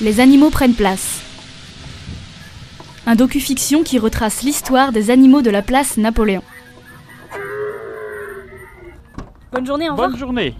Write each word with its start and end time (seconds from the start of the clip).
Les 0.00 0.18
animaux 0.18 0.48
prennent 0.48 0.74
place. 0.74 1.20
Un 3.06 3.14
docu-fiction 3.14 3.82
qui 3.82 3.98
retrace 3.98 4.42
l'histoire 4.42 4.92
des 4.92 5.10
animaux 5.10 5.42
de 5.42 5.50
la 5.50 5.60
place 5.60 5.98
Napoléon. 5.98 6.42
Bonne 9.52 9.66
journée, 9.66 9.88
au 9.88 9.92
revoir. 9.92 10.08
Bonne 10.08 10.18
journée. 10.18 10.54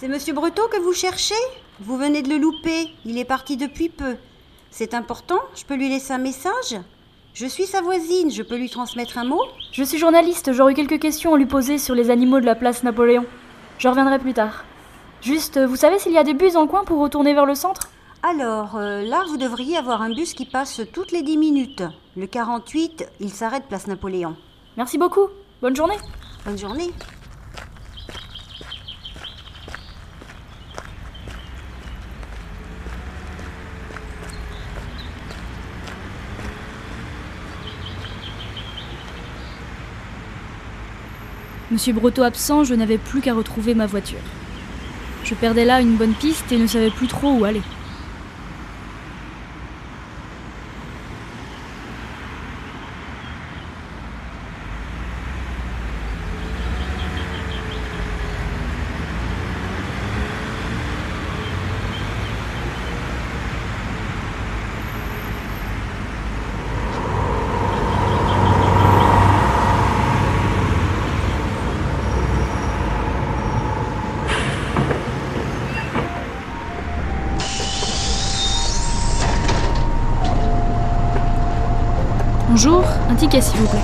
C'est 0.00 0.08
Monsieur 0.08 0.32
Breton 0.32 0.62
que 0.72 0.80
vous 0.80 0.94
cherchez? 0.94 1.34
Vous 1.78 1.98
venez 1.98 2.22
de 2.22 2.30
le 2.30 2.38
louper. 2.38 2.88
Il 3.04 3.18
est 3.18 3.26
parti 3.26 3.58
depuis 3.58 3.90
peu. 3.90 4.16
C'est 4.70 4.94
important? 4.94 5.38
Je 5.54 5.66
peux 5.66 5.74
lui 5.74 5.90
laisser 5.90 6.14
un 6.14 6.18
message? 6.18 6.80
Je 7.34 7.44
suis 7.44 7.66
sa 7.66 7.82
voisine. 7.82 8.30
Je 8.30 8.42
peux 8.42 8.56
lui 8.56 8.70
transmettre 8.70 9.18
un 9.18 9.24
mot? 9.24 9.42
Je 9.72 9.84
suis 9.84 9.98
journaliste, 9.98 10.54
j'aurais 10.54 10.72
quelques 10.72 10.98
questions 10.98 11.34
à 11.34 11.36
lui 11.36 11.44
poser 11.44 11.76
sur 11.76 11.94
les 11.94 12.08
animaux 12.08 12.40
de 12.40 12.46
la 12.46 12.54
place 12.54 12.82
Napoléon. 12.82 13.26
Je 13.76 13.88
reviendrai 13.88 14.18
plus 14.18 14.32
tard. 14.32 14.64
Juste, 15.20 15.58
vous 15.58 15.76
savez 15.76 15.98
s'il 15.98 16.12
y 16.12 16.18
a 16.18 16.24
des 16.24 16.32
bus 16.32 16.54
dans 16.54 16.62
le 16.62 16.66
coin 16.66 16.84
pour 16.84 16.98
retourner 16.98 17.34
vers 17.34 17.44
le 17.44 17.54
centre? 17.54 17.90
Alors, 18.22 18.76
euh, 18.76 19.02
là, 19.02 19.24
vous 19.28 19.36
devriez 19.36 19.76
avoir 19.76 20.00
un 20.00 20.14
bus 20.14 20.32
qui 20.32 20.46
passe 20.46 20.80
toutes 20.94 21.12
les 21.12 21.22
10 21.22 21.36
minutes. 21.36 21.82
Le 22.16 22.26
48, 22.26 23.06
il 23.20 23.28
s'arrête 23.28 23.68
place 23.68 23.86
Napoléon. 23.86 24.34
Merci 24.78 24.96
beaucoup. 24.96 25.28
Bonne 25.60 25.76
journée. 25.76 25.98
Bonne 26.46 26.56
journée. 26.56 26.90
Monsieur 41.70 41.92
Breton 41.92 42.24
absent, 42.24 42.64
je 42.64 42.74
n'avais 42.74 42.98
plus 42.98 43.20
qu'à 43.20 43.32
retrouver 43.32 43.76
ma 43.76 43.86
voiture. 43.86 44.18
Je 45.22 45.34
perdais 45.36 45.64
là 45.64 45.80
une 45.80 45.94
bonne 45.94 46.14
piste 46.14 46.50
et 46.50 46.58
ne 46.58 46.66
savais 46.66 46.90
plus 46.90 47.06
trop 47.06 47.30
où 47.30 47.44
aller. 47.44 47.62
Bonjour, 82.62 82.84
un 83.08 83.14
ticket 83.14 83.40
s'il 83.40 83.56
vous 83.56 83.68
plaît. 83.68 83.78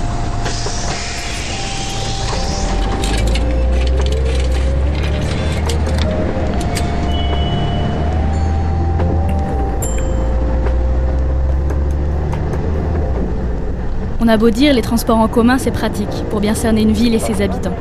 On 14.21 14.27
a 14.27 14.37
beau 14.37 14.51
dire, 14.51 14.75
les 14.75 14.83
transports 14.83 15.17
en 15.17 15.27
commun 15.27 15.57
c'est 15.57 15.71
pratique 15.71 16.07
pour 16.29 16.39
bien 16.39 16.53
cerner 16.53 16.83
une 16.83 16.91
ville 16.91 17.15
et 17.15 17.19
ses 17.19 17.41
habitants. 17.41 17.73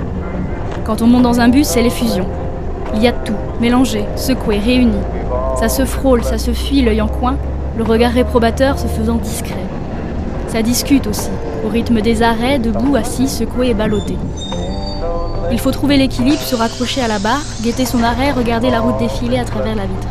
Quand 0.87 1.03
on 1.03 1.07
monte 1.07 1.25
dans 1.25 1.41
un 1.41 1.51
bus, 1.51 1.67
c'est 1.67 1.83
l'effusion. 1.83 2.27
Il 2.95 3.03
y 3.03 3.09
a 3.09 3.13
tout, 3.13 3.37
mélangé, 3.61 4.07
secoué, 4.17 4.61
réuni. 4.61 4.97
Ça 5.61 5.69
se 5.69 5.85
frôle, 5.85 6.25
ça 6.25 6.39
se 6.39 6.53
fuit 6.53 6.81
l'œil 6.81 7.03
en 7.03 7.09
coin, 7.09 7.37
le 7.77 7.85
regard 7.85 8.13
réprobateur 8.13 8.79
se 8.79 8.87
faisant 8.87 9.17
discret. 9.17 9.66
Ça 10.49 10.63
discute 10.63 11.07
aussi, 11.07 11.31
au 11.65 11.69
rythme 11.69 12.01
des 12.01 12.23
arrêts, 12.23 12.59
debout, 12.59 12.97
assis, 12.97 13.29
secoué 13.29 13.69
et 13.69 13.75
ballotté. 13.75 14.17
Il 15.53 15.59
faut 15.59 15.71
trouver 15.71 15.97
l'équilibre, 15.97 16.41
se 16.41 16.55
raccrocher 16.55 17.03
à 17.03 17.09
la 17.09 17.19
barre, 17.19 17.43
guetter 17.63 17.85
son 17.85 18.03
arrêt, 18.03 18.33
regarder 18.33 18.71
la 18.71 18.81
route 18.81 18.99
défiler 18.99 19.39
à 19.39 19.45
travers 19.45 19.75
la 19.75 19.85
vitre. 19.87 20.09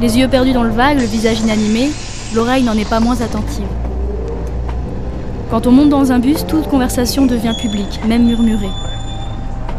Les 0.00 0.18
yeux 0.18 0.28
perdus 0.28 0.52
dans 0.52 0.64
le 0.64 0.70
vague, 0.70 0.98
le 0.98 1.06
visage 1.06 1.40
inanimé, 1.40 1.90
l'oreille 2.34 2.64
n'en 2.64 2.76
est 2.76 2.88
pas 2.88 3.00
moins 3.00 3.20
attentive. 3.20 3.66
Quand 5.50 5.66
on 5.66 5.72
monte 5.72 5.90
dans 5.90 6.12
un 6.12 6.18
bus, 6.18 6.44
toute 6.46 6.68
conversation 6.68 7.24
devient 7.24 7.54
publique, 7.60 8.00
même 8.06 8.26
murmurée. 8.26 8.70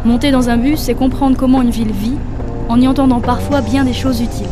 Monter 0.04 0.30
dans 0.30 0.48
un 0.48 0.56
bus, 0.56 0.80
c'est 0.80 0.94
comprendre 0.94 1.36
comment 1.36 1.60
une 1.62 1.70
ville 1.70 1.92
vit, 1.92 2.16
en 2.68 2.80
y 2.80 2.88
entendant 2.88 3.20
parfois 3.20 3.60
bien 3.60 3.84
des 3.84 3.92
choses 3.92 4.20
utiles. 4.20 4.46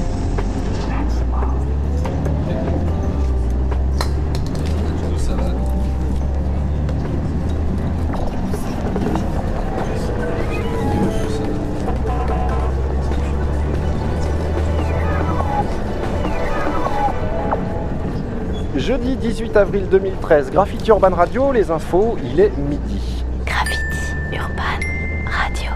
Jeudi 18.86 19.16
18 19.16 19.56
avril 19.56 19.88
2013, 19.90 20.52
Graffiti 20.52 20.90
Urban 20.90 21.10
Radio, 21.10 21.50
les 21.50 21.72
infos, 21.72 22.16
il 22.22 22.38
est 22.38 22.56
midi. 22.56 23.24
Graffiti 23.44 24.14
Urban 24.30 24.78
Radio. 25.26 25.72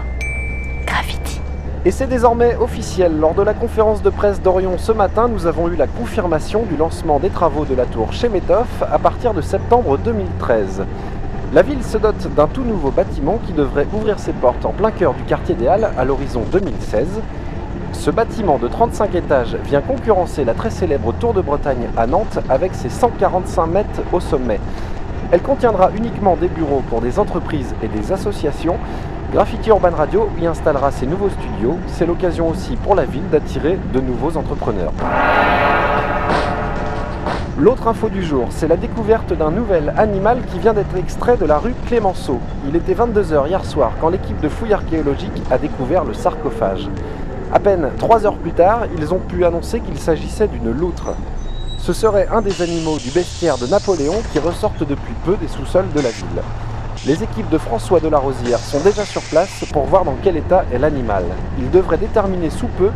Graffiti. 0.85 1.41
Et 1.83 1.91
c'est 1.91 2.07
désormais 2.07 2.55
officiel. 2.55 3.19
Lors 3.19 3.33
de 3.33 3.41
la 3.41 3.53
conférence 3.53 4.01
de 4.01 4.09
presse 4.09 4.41
d'Orion 4.41 4.77
ce 4.77 4.93
matin, 4.93 5.27
nous 5.27 5.45
avons 5.45 5.67
eu 5.67 5.75
la 5.75 5.87
confirmation 5.87 6.63
du 6.63 6.77
lancement 6.77 7.19
des 7.19 7.29
travaux 7.29 7.65
de 7.65 7.75
la 7.75 7.85
tour 7.85 8.13
Chemetov 8.13 8.67
à 8.89 8.97
partir 8.97 9.33
de 9.33 9.41
septembre 9.41 9.97
2013. 9.97 10.85
La 11.53 11.63
ville 11.63 11.83
se 11.83 11.97
dote 11.97 12.33
d'un 12.33 12.47
tout 12.47 12.63
nouveau 12.63 12.91
bâtiment 12.91 13.41
qui 13.45 13.51
devrait 13.51 13.87
ouvrir 13.91 14.19
ses 14.19 14.31
portes 14.31 14.65
en 14.65 14.71
plein 14.71 14.91
cœur 14.91 15.15
du 15.15 15.23
quartier 15.23 15.55
des 15.55 15.67
Halles 15.67 15.91
à 15.97 16.05
l'horizon 16.05 16.43
2016. 16.49 17.19
Ce 17.93 18.09
bâtiment 18.09 18.57
de 18.57 18.67
35 18.67 19.15
étages 19.15 19.57
vient 19.65 19.81
concurrencer 19.81 20.43
la 20.43 20.53
très 20.53 20.69
célèbre 20.69 21.13
Tour 21.13 21.33
de 21.33 21.41
Bretagne 21.41 21.87
à 21.97 22.07
Nantes 22.07 22.39
avec 22.49 22.73
ses 22.73 22.89
145 22.89 23.67
mètres 23.67 24.01
au 24.11 24.19
sommet. 24.19 24.59
Elle 25.31 25.41
contiendra 25.41 25.91
uniquement 25.95 26.35
des 26.35 26.47
bureaux 26.47 26.81
pour 26.89 27.01
des 27.01 27.19
entreprises 27.19 27.75
et 27.83 27.87
des 27.87 28.11
associations. 28.11 28.77
Graffiti 29.31 29.69
Urban 29.69 29.91
Radio 29.95 30.29
y 30.41 30.45
installera 30.45 30.91
ses 30.91 31.05
nouveaux 31.05 31.29
studios. 31.29 31.77
C'est 31.87 32.05
l'occasion 32.05 32.49
aussi 32.49 32.75
pour 32.75 32.95
la 32.95 33.05
ville 33.05 33.29
d'attirer 33.29 33.77
de 33.93 33.99
nouveaux 33.99 34.35
entrepreneurs. 34.35 34.93
L'autre 37.59 37.87
info 37.87 38.09
du 38.09 38.23
jour, 38.23 38.47
c'est 38.49 38.67
la 38.67 38.77
découverte 38.77 39.33
d'un 39.33 39.51
nouvel 39.51 39.93
animal 39.95 40.39
qui 40.51 40.57
vient 40.57 40.73
d'être 40.73 40.97
extrait 40.97 41.37
de 41.37 41.45
la 41.45 41.59
rue 41.59 41.75
Clémenceau. 41.85 42.39
Il 42.67 42.75
était 42.75 42.95
22h 42.95 43.47
hier 43.47 43.63
soir 43.63 43.91
quand 44.01 44.09
l'équipe 44.09 44.39
de 44.39 44.49
fouilles 44.49 44.73
archéologiques 44.73 45.43
a 45.51 45.59
découvert 45.59 46.03
le 46.03 46.13
sarcophage. 46.13 46.89
À 47.53 47.59
peine 47.59 47.89
trois 47.97 48.25
heures 48.25 48.37
plus 48.37 48.53
tard, 48.53 48.83
ils 48.97 49.13
ont 49.13 49.19
pu 49.19 49.43
annoncer 49.43 49.81
qu'il 49.81 49.97
s'agissait 49.97 50.47
d'une 50.47 50.71
loutre. 50.71 51.09
Ce 51.79 51.91
serait 51.91 52.27
un 52.31 52.41
des 52.41 52.61
animaux 52.61 52.97
du 52.97 53.09
bestiaire 53.11 53.57
de 53.57 53.67
Napoléon 53.67 54.21
qui 54.31 54.39
ressortent 54.39 54.87
depuis 54.87 55.13
peu 55.25 55.35
des 55.35 55.49
sous-sols 55.49 55.91
de 55.93 55.99
la 55.99 56.11
ville. 56.11 56.41
Les 57.05 57.23
équipes 57.23 57.49
de 57.49 57.57
François 57.57 57.99
de 57.99 58.09
sont 58.57 58.79
déjà 58.79 59.03
sur 59.03 59.21
place 59.23 59.65
pour 59.73 59.85
voir 59.85 60.05
dans 60.05 60.15
quel 60.23 60.37
état 60.37 60.63
est 60.71 60.77
l'animal. 60.77 61.25
Ils 61.59 61.71
devraient 61.71 61.97
déterminer 61.97 62.49
sous 62.51 62.67
peu 62.67 62.89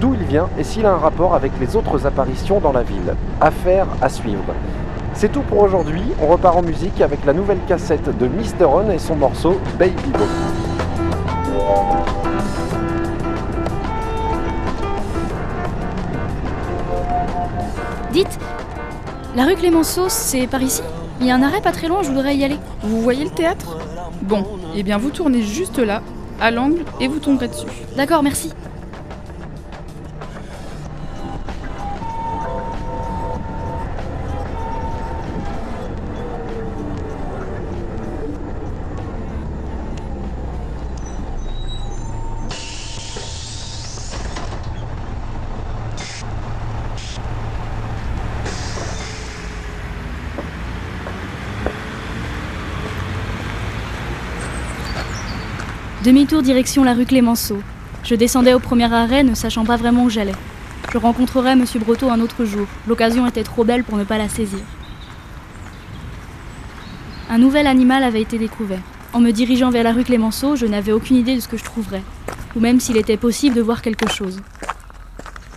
d'où 0.00 0.14
il 0.14 0.26
vient 0.26 0.48
et 0.58 0.64
s'il 0.64 0.86
a 0.86 0.92
un 0.92 0.98
rapport 0.98 1.34
avec 1.34 1.52
les 1.58 1.74
autres 1.74 2.06
apparitions 2.06 2.60
dans 2.60 2.72
la 2.72 2.82
ville. 2.82 3.16
Affaire 3.40 3.86
à 4.00 4.08
suivre. 4.08 4.44
C'est 5.14 5.32
tout 5.32 5.42
pour 5.42 5.62
aujourd'hui, 5.62 6.04
on 6.22 6.28
repart 6.28 6.56
en 6.56 6.62
musique 6.62 7.00
avec 7.00 7.24
la 7.24 7.32
nouvelle 7.32 7.60
cassette 7.66 8.16
de 8.16 8.26
Mr. 8.26 8.66
On 8.66 8.90
et 8.90 8.98
son 8.98 9.16
morceau 9.16 9.58
Baby 9.78 10.10
Boat. 10.12 10.67
Dites, 18.12 18.38
la 19.36 19.44
rue 19.44 19.54
Clémenceau, 19.54 20.08
c'est 20.08 20.46
par 20.46 20.62
ici? 20.62 20.82
Il 21.20 21.26
y 21.26 21.30
a 21.30 21.34
un 21.34 21.42
arrêt 21.42 21.60
pas 21.60 21.72
très 21.72 21.88
loin, 21.88 22.02
je 22.02 22.08
voudrais 22.08 22.36
y 22.36 22.44
aller. 22.44 22.58
Vous 22.82 23.02
voyez 23.02 23.24
le 23.24 23.30
théâtre? 23.30 23.76
Bon, 24.22 24.46
eh 24.74 24.82
bien 24.82 24.96
vous 24.98 25.10
tournez 25.10 25.42
juste 25.42 25.78
là, 25.78 26.02
à 26.40 26.50
l'angle, 26.50 26.84
et 27.00 27.08
vous 27.08 27.18
tomberez 27.18 27.48
dessus. 27.48 27.66
D'accord, 27.96 28.22
merci. 28.22 28.52
Demi-tour 56.08 56.40
direction 56.40 56.84
la 56.84 56.94
rue 56.94 57.04
Clémenceau. 57.04 57.58
Je 58.02 58.14
descendais 58.14 58.54
au 58.54 58.60
premier 58.60 58.90
arrêt, 58.90 59.22
ne 59.24 59.34
sachant 59.34 59.66
pas 59.66 59.76
vraiment 59.76 60.04
où 60.04 60.08
j'allais. 60.08 60.32
Je 60.90 60.96
rencontrerai 60.96 61.54
Monsieur 61.54 61.80
Breteau 61.80 62.08
un 62.08 62.20
autre 62.20 62.46
jour. 62.46 62.66
L'occasion 62.86 63.26
était 63.26 63.42
trop 63.42 63.62
belle 63.62 63.84
pour 63.84 63.98
ne 63.98 64.04
pas 64.04 64.16
la 64.16 64.30
saisir. 64.30 64.60
Un 67.28 67.36
nouvel 67.36 67.66
animal 67.66 68.04
avait 68.04 68.22
été 68.22 68.38
découvert. 68.38 68.80
En 69.12 69.20
me 69.20 69.32
dirigeant 69.32 69.68
vers 69.68 69.84
la 69.84 69.92
rue 69.92 70.04
Clémenceau, 70.04 70.56
je 70.56 70.64
n'avais 70.64 70.92
aucune 70.92 71.18
idée 71.18 71.36
de 71.36 71.40
ce 71.40 71.48
que 71.48 71.58
je 71.58 71.64
trouverais, 71.64 72.02
ou 72.56 72.60
même 72.60 72.80
s'il 72.80 72.96
était 72.96 73.18
possible 73.18 73.54
de 73.54 73.60
voir 73.60 73.82
quelque 73.82 74.10
chose. 74.10 74.40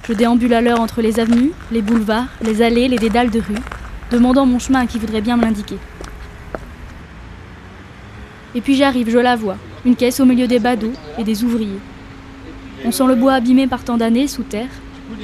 Je 0.06 0.12
déambule 0.12 0.60
l'heure 0.62 0.82
entre 0.82 1.02
les 1.02 1.22
avenues, 1.22 1.54
les 1.72 1.82
boulevards, 1.82 2.28
les 2.42 2.62
allées, 2.62 2.90
les 2.90 2.98
dédales 2.98 3.32
de 3.32 3.40
rue, 3.40 3.62
demandant 4.12 4.46
mon 4.46 4.60
chemin 4.60 4.82
à 4.82 4.86
qui 4.86 5.00
voudrait 5.00 5.22
bien 5.22 5.38
me 5.38 5.44
l'indiquer. 5.44 5.78
Et 8.54 8.60
puis 8.60 8.76
j'arrive, 8.76 9.10
je 9.10 9.18
la 9.18 9.38
vois, 9.38 9.56
une 9.86 9.96
caisse 9.96 10.20
au 10.20 10.26
milieu 10.26 10.48
des 10.48 10.60
badauds 10.60 10.94
et 11.18 11.24
des 11.24 11.44
ouvriers. 11.44 11.80
On 12.86 12.92
sent 12.92 13.08
le 13.08 13.16
bois 13.16 13.34
abîmé 13.34 13.68
par 13.68 13.84
tant 13.84 13.98
d'années 13.98 14.28
sous 14.28 14.44
terre, 14.44 14.70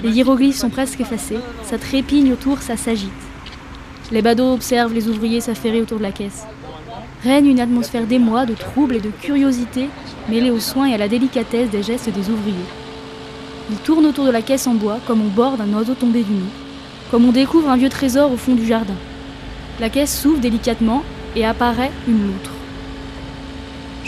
les 0.03 0.11
hiéroglyphes 0.11 0.57
sont 0.57 0.69
presque 0.69 0.99
effacés, 0.99 1.39
ça 1.63 1.77
trépigne 1.77 2.33
autour, 2.33 2.59
ça 2.59 2.77
s'agite. 2.77 3.09
Les 4.11 4.21
badauds 4.21 4.53
observent 4.53 4.93
les 4.93 5.07
ouvriers 5.07 5.41
s'affairer 5.41 5.81
autour 5.81 5.97
de 5.97 6.03
la 6.03 6.11
caisse. 6.11 6.45
Règne 7.23 7.47
une 7.47 7.59
atmosphère 7.59 8.05
d'émoi, 8.05 8.45
de 8.45 8.53
trouble 8.53 8.95
et 8.95 9.01
de 9.01 9.09
curiosité 9.09 9.89
mêlée 10.29 10.51
aux 10.51 10.59
soins 10.59 10.87
et 10.87 10.93
à 10.93 10.97
la 10.97 11.07
délicatesse 11.07 11.69
des 11.69 11.83
gestes 11.83 12.09
des 12.09 12.29
ouvriers. 12.29 12.55
Ils 13.69 13.77
tournent 13.77 14.05
autour 14.05 14.25
de 14.25 14.31
la 14.31 14.41
caisse 14.41 14.67
en 14.67 14.75
bois 14.75 14.99
comme 15.07 15.21
on 15.21 15.29
borde 15.29 15.61
un 15.61 15.73
oiseau 15.73 15.93
tombé 15.93 16.23
du 16.23 16.33
nid, 16.33 16.49
comme 17.11 17.25
on 17.25 17.31
découvre 17.31 17.69
un 17.69 17.77
vieux 17.77 17.89
trésor 17.89 18.31
au 18.31 18.37
fond 18.37 18.55
du 18.55 18.65
jardin. 18.65 18.95
La 19.79 19.89
caisse 19.89 20.21
s'ouvre 20.21 20.39
délicatement 20.39 21.03
et 21.35 21.45
apparaît 21.45 21.91
une 22.07 22.27
loutre. 22.27 22.56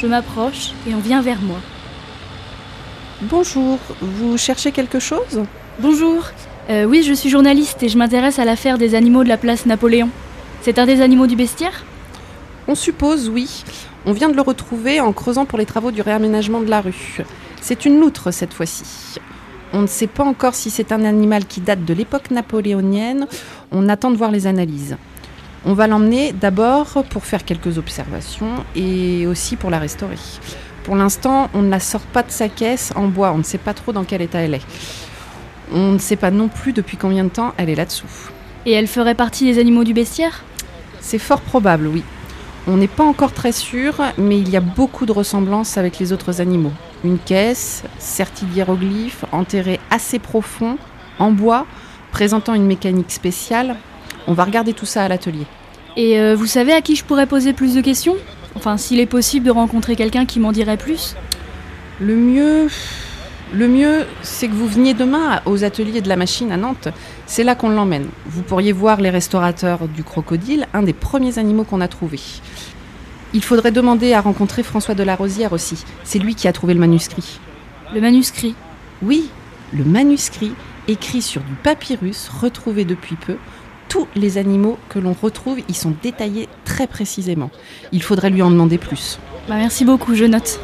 Je 0.02 0.08
m'approche 0.08 0.72
et 0.88 0.96
on 0.96 1.00
vient 1.00 1.22
vers 1.22 1.42
moi. 1.42 1.58
Bonjour, 3.24 3.78
vous 4.00 4.38
cherchez 4.38 4.72
quelque 4.72 4.98
chose? 4.98 5.44
Bonjour. 5.80 6.24
Euh, 6.70 6.86
oui, 6.86 7.04
je 7.04 7.12
suis 7.12 7.30
journaliste 7.30 7.84
et 7.84 7.90
je 7.90 7.98
m'intéresse 7.98 8.40
à 8.40 8.46
l'affaire 8.46 8.78
des 8.78 8.96
animaux 8.96 9.26
de 9.26 9.28
la 9.28 9.36
place 9.36 9.66
Napoléon. 9.66 10.10
C'est 10.62 10.80
un 10.80 10.86
des 10.86 11.02
animaux 11.02 11.28
du 11.28 11.36
bestiaire? 11.36 11.84
On 12.70 12.76
suppose, 12.76 13.28
oui. 13.28 13.66
On 14.06 14.14
vient 14.14 14.30
de 14.30 14.38
le 14.38 14.42
retrouver 14.42 15.02
en 15.02 15.12
creusant 15.12 15.44
pour 15.44 15.58
les 15.58 15.66
travaux 15.66 15.92
du 15.92 16.02
réaménagement 16.02 16.62
de 16.62 16.70
la 16.70 16.80
rue. 16.80 17.18
C'est 17.60 17.84
une 17.84 18.00
loutre 18.00 18.32
cette 18.32 18.54
fois-ci. 18.54 19.20
On 19.74 19.82
ne 19.82 19.88
sait 19.88 20.08
pas 20.08 20.24
encore 20.24 20.56
si 20.56 20.70
c'est 20.70 20.94
un 20.94 21.04
animal 21.04 21.46
qui 21.46 21.60
date 21.60 21.84
de 21.84 21.94
l'époque 21.94 22.32
napoléonienne. 22.32 23.28
On 23.74 23.90
attend 23.90 24.12
de 24.12 24.16
voir 24.18 24.32
les 24.32 24.48
analyses. 24.48 24.96
On 25.66 25.74
va 25.74 25.88
l'emmener 25.88 26.32
d'abord 26.32 27.04
pour 27.10 27.26
faire 27.26 27.44
quelques 27.44 27.78
observations 27.78 28.64
et 28.76 29.28
aussi 29.28 29.56
pour 29.58 29.70
la 29.70 29.80
restaurer. 29.80 30.16
Pour 30.84 30.96
l'instant, 30.96 31.50
on 31.54 31.62
ne 31.62 31.70
la 31.70 31.82
sort 31.82 32.02
pas 32.02 32.24
de 32.24 32.32
sa 32.32 32.48
caisse 32.48 32.94
en 32.96 33.08
bois. 33.08 33.32
On 33.34 33.40
ne 33.40 33.44
sait 33.44 33.58
pas 33.58 33.74
trop 33.74 33.92
dans 33.92 34.06
quel 34.06 34.22
état 34.22 34.40
elle 34.40 34.54
est. 34.54 34.66
On 35.74 35.92
ne 35.92 35.98
sait 35.98 36.16
pas 36.16 36.32
non 36.32 36.48
plus 36.48 36.72
depuis 36.74 36.98
combien 36.98 37.26
de 37.26 37.30
temps 37.30 37.54
elle 37.58 37.70
est 37.70 37.76
là-dessous. 37.76 38.32
Et 38.66 38.72
elle 38.72 38.88
ferait 38.88 39.16
partie 39.16 39.46
des 39.46 39.60
animaux 39.60 39.84
du 39.84 39.94
bestiaire? 39.94 40.44
C'est 41.02 41.20
fort 41.20 41.42
probable, 41.42 41.88
oui. 41.88 42.04
On 42.68 42.78
n'est 42.78 42.88
pas 42.88 43.04
encore 43.04 43.34
très 43.34 43.52
sûr, 43.52 44.02
mais 44.18 44.40
il 44.40 44.50
y 44.50 44.58
a 44.58 44.62
beaucoup 44.62 45.06
de 45.06 45.12
ressemblances 45.12 45.78
avec 45.78 46.00
les 46.00 46.14
autres 46.14 46.42
animaux. 46.42 46.74
Une 47.04 47.20
caisse, 47.20 47.84
sertie 47.98 48.46
d'hiéroglyphes, 48.46 49.26
enterrée 49.32 49.80
assez 49.92 50.20
profond, 50.20 50.78
en 51.20 51.32
bois, 51.32 51.66
présentant 52.12 52.54
une 52.54 52.66
mécanique 52.66 53.12
spéciale. 53.12 53.76
On 54.30 54.34
va 54.34 54.46
regarder 54.46 54.74
tout 54.74 54.86
ça 54.86 55.04
à 55.04 55.08
l'atelier. 55.08 55.48
Et 55.98 56.20
euh, 56.20 56.36
vous 56.36 56.46
savez 56.46 56.72
à 56.72 56.82
qui 56.82 56.96
je 56.96 57.04
pourrais 57.04 57.26
poser 57.26 57.52
plus 57.52 57.74
de 57.74 57.82
questions? 57.82 58.16
Enfin, 58.56 58.78
s'il 58.78 59.00
est 59.00 59.08
possible 59.08 59.48
de 59.48 59.52
rencontrer 59.52 59.96
quelqu'un 59.96 60.28
qui 60.28 60.40
m'en 60.40 60.52
dirait 60.52 60.78
plus? 60.78 61.16
Le 62.00 62.16
mieux, 62.16 62.68
le 63.52 63.68
mieux, 63.68 64.06
c'est 64.22 64.48
que 64.48 64.54
vous 64.54 64.68
veniez 64.68 64.94
demain 64.94 65.42
aux 65.48 65.64
ateliers 65.64 66.02
de 66.02 66.10
la 66.10 66.16
machine 66.16 66.52
à 66.52 66.58
Nantes. 66.58 66.90
C'est 67.26 67.44
là 67.44 67.56
qu'on 67.56 67.70
l'emmène. 67.70 68.08
Vous 68.28 68.44
pourriez 68.44 68.72
voir 68.72 69.02
les 69.02 69.10
restaurateurs 69.10 69.88
du 69.88 70.04
crocodile, 70.04 70.68
un 70.76 70.84
des 70.84 70.94
premiers 70.94 71.40
animaux 71.40 71.64
qu'on 71.64 71.82
a 71.82 71.88
trouvé. 71.88 72.20
Il 73.34 73.44
faudrait 73.44 73.72
demander 73.72 74.14
à 74.14 74.22
rencontrer 74.22 74.62
François 74.62 74.94
de 74.94 75.02
la 75.02 75.16
Rosière 75.16 75.54
aussi. 75.54 75.84
C'est 76.04 76.20
lui 76.20 76.36
qui 76.36 76.48
a 76.48 76.54
trouvé 76.54 76.76
le 76.76 76.80
manuscrit. 76.80 77.40
Le 77.96 78.00
manuscrit? 78.00 78.54
Oui, 79.02 79.32
le 79.74 79.84
manuscrit 79.84 80.54
écrit 80.88 81.24
sur 81.24 81.42
du 81.42 81.54
papyrus 81.56 82.30
retrouvé 82.30 82.86
depuis 82.86 83.16
peu. 83.16 83.38
Tous 83.90 84.08
les 84.16 84.38
animaux 84.38 84.78
que 84.88 85.00
l'on 85.00 85.14
retrouve 85.14 85.60
y 85.68 85.74
sont 85.74 85.94
détaillés 86.04 86.48
très 86.64 86.88
précisément. 86.88 87.50
Il 87.92 88.04
faudrait 88.04 88.30
lui 88.30 88.42
en 88.42 88.52
demander 88.52 88.78
plus. 88.78 89.20
Bah 89.48 89.56
merci 89.56 89.84
beaucoup, 89.84 90.16
je 90.16 90.26
note. 90.26 90.60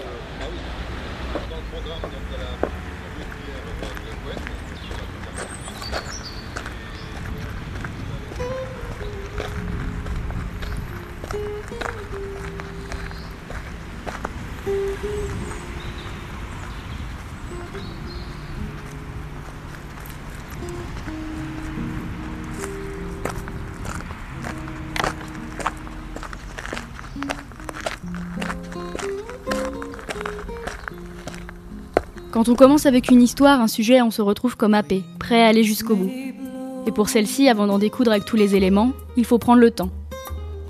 Quand 32.36 32.50
on 32.50 32.56
commence 32.56 32.86
avec 32.86 33.12
une 33.12 33.22
histoire, 33.22 33.62
un 33.62 33.70
sujet, 33.70 34.02
on 34.02 34.12
se 34.12 34.22
retrouve 34.22 34.58
comme 34.58 34.74
happé, 34.74 35.04
prêt 35.20 35.42
à 35.42 35.48
aller 35.48 35.64
jusqu'au 35.64 35.96
bout. 35.96 36.12
Et 36.86 36.92
pour 36.92 37.08
celle-ci, 37.08 37.48
avant 37.48 37.66
d'en 37.66 37.80
découdre 37.80 38.12
avec 38.12 38.26
tous 38.26 38.36
les 38.36 38.58
éléments, 38.58 38.92
il 39.16 39.24
faut 39.24 39.38
prendre 39.38 39.62
le 39.62 39.72
temps. 39.72 39.90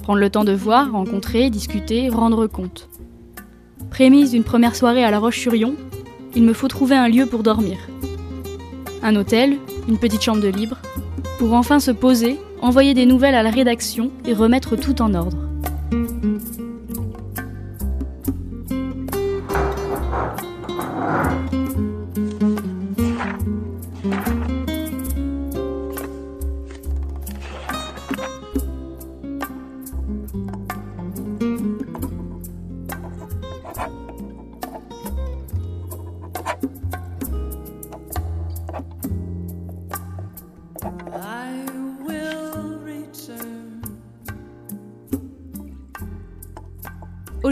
Prendre 0.04 0.20
le 0.20 0.30
temps 0.30 0.44
de 0.44 0.52
voir, 0.52 0.92
rencontrer, 0.92 1.50
discuter, 1.50 2.08
rendre 2.10 2.46
compte. 2.46 2.88
Prémisse 3.90 4.30
d'une 4.30 4.44
première 4.44 4.76
soirée 4.76 5.04
à 5.04 5.10
La 5.10 5.18
Roche-sur-Yon, 5.18 5.74
il 6.36 6.44
me 6.44 6.54
faut 6.54 6.68
trouver 6.68 6.98
un 6.98 7.08
lieu 7.08 7.26
pour 7.26 7.42
dormir. 7.42 7.80
Un 9.02 9.16
hôtel, 9.16 9.58
une 9.90 9.98
petite 9.98 10.22
chambre 10.22 10.42
de 10.42 10.50
libre, 10.50 10.78
pour 11.40 11.54
enfin 11.54 11.80
se 11.80 11.90
poser, 11.90 12.38
envoyer 12.62 12.94
des 12.94 13.08
nouvelles 13.08 13.34
à 13.34 13.42
la 13.42 13.50
rédaction 13.50 14.12
et 14.28 14.36
remettre 14.36 14.76
tout 14.76 15.02
en 15.02 15.16
ordre. 15.16 15.40